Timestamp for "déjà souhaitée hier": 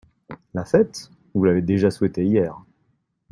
1.61-2.57